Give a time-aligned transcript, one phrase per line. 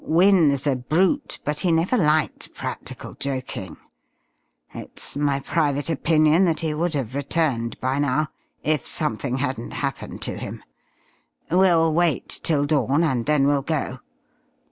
[0.03, 3.77] Wynne's a brute, but he never liked practical joking.
[4.73, 8.29] It's my private opinion that he would have returned by now
[8.63, 10.63] if something hadn't happened to him.
[11.51, 13.99] We'll wait till dawn, and then we'll go.